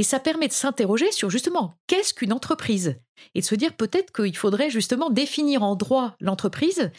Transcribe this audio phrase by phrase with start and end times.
[0.00, 2.96] Et ça permet de s'interroger sur justement qu'est-ce qu'une entreprise?
[3.34, 6.90] Et de se dire peut-être qu'il faudrait justement définir en droit l'entreprise.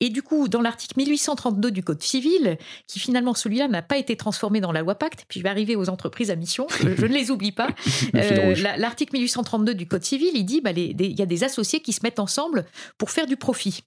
[0.00, 2.56] Et du coup, dans l'article 1832 du Code civil,
[2.86, 5.76] qui finalement celui-là n'a pas été transformé dans la loi Pacte, puis je vais arriver
[5.76, 7.68] aux entreprises à mission, je, ne les oublie pas.
[8.14, 11.92] Euh, l'article 1832 du Code civil, il dit bah, il y a des associés qui
[11.92, 12.64] se mettent ensemble
[12.96, 13.82] pour faire du profit.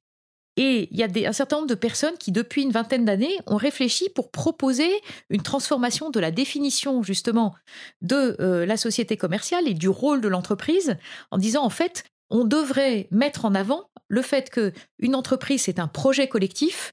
[0.61, 3.55] Et il y a un certain nombre de personnes qui, depuis une vingtaine d'années, ont
[3.55, 4.91] réfléchi pour proposer
[5.29, 7.55] une transformation de la définition justement
[8.01, 10.97] de euh, la société commerciale et du rôle de l'entreprise,
[11.31, 15.79] en disant en fait, on devrait mettre en avant le fait que une entreprise c'est
[15.79, 16.91] un projet collectif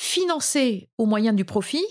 [0.00, 1.84] financé au moyen du profit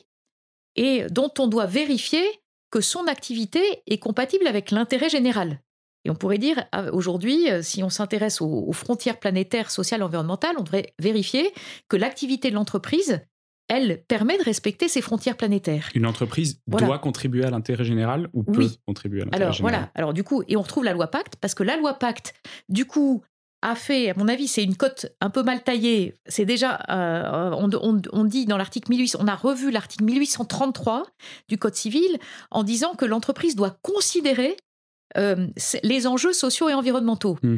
[0.76, 2.24] et dont on doit vérifier
[2.72, 5.60] que son activité est compatible avec l'intérêt général.
[6.06, 10.56] Et on pourrait dire, ah, aujourd'hui, euh, si on s'intéresse aux, frontières planétaires, sociales, environnementales,
[10.58, 11.54] on devrait vérifier
[11.88, 13.22] que l'activité de l'entreprise,
[13.70, 15.90] elle permet de respecter ces frontières planétaires.
[15.96, 19.92] Une entreprise doit contribuer à l'intérêt général ou peut contribuer à l'intérêt général Alors voilà,
[19.96, 22.34] alors du coup, et on retrouve la loi Pacte, parce que la loi Pacte,
[22.68, 23.24] du coup,
[23.64, 26.16] a fait, à mon avis, c'est une cote un peu mal taillée.
[26.26, 31.06] C'est déjà, euh, on, dit dans l'article 1800, on a revu l'article 1833
[31.48, 32.20] du Code civil
[32.52, 34.58] en disant que l'entreprise doit considérer
[35.18, 35.48] euh,
[35.84, 37.38] les enjeux sociaux et environnementaux.
[37.42, 37.58] Hmm.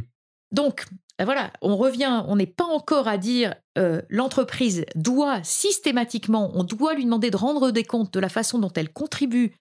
[0.52, 0.86] Donc,
[1.18, 6.64] ben voilà, on revient, on n'est pas encore à dire euh, l'entreprise doit systématiquement, on
[6.64, 9.54] doit lui demander de rendre des comptes de la façon dont elle contribue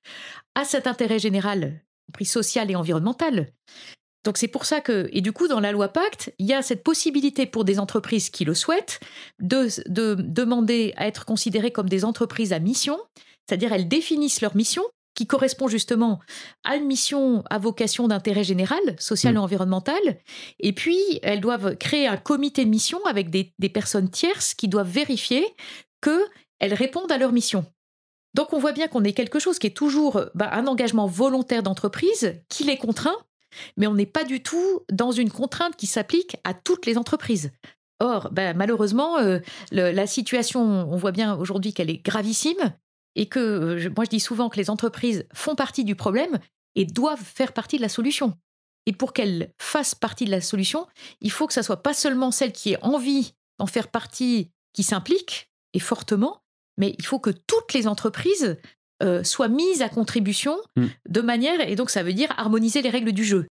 [0.57, 3.53] à cet intérêt général, compris social et environnemental.
[4.25, 6.63] Donc c'est pour ça que, et du coup, dans la loi Pacte, il y a
[6.63, 8.99] cette possibilité pour des entreprises qui le souhaitent
[9.39, 12.99] de, de demander à être considérées comme des entreprises à mission,
[13.47, 14.83] c'est-à-dire elles définissent leur mission,
[15.15, 16.21] qui correspond justement
[16.65, 19.37] à une mission à vocation d'intérêt général, social mm.
[19.37, 20.19] et environnemental.
[20.61, 24.91] Et puis, elles doivent créer un comité de mission avec des, personnes tierces qui doivent
[24.91, 25.47] vérifier
[26.03, 27.65] qu'elles répondent à leur mission.
[28.35, 31.63] Donc, on voit bien qu'on est quelque chose qui est toujours bah, un engagement volontaire
[31.63, 33.17] d'entreprise qui les contraint,
[33.77, 37.53] mais on n'est pas du tout dans une contrainte qui s'applique à toutes les entreprises.
[38.01, 39.39] Or, bah, malheureusement, euh,
[39.71, 42.75] la situation, on voit bien aujourd'hui qu'elle est gravissime
[43.17, 46.39] et que euh, moi je dis souvent que les entreprises font partie du problème
[46.75, 48.35] et doivent faire partie de la solution.
[48.87, 50.87] Et pour qu'elles fassent partie de la solution,
[51.21, 54.83] il faut que ça soit pas seulement celle qui ait envie d'en faire partie qui
[54.83, 56.43] s'implique et fortement,
[56.77, 58.59] mais il faut que toutes les entreprises
[59.03, 60.87] euh, soient mises à contribution hmm.
[61.09, 63.43] de manière et donc ça veut dire harmoniser les règles du jeu.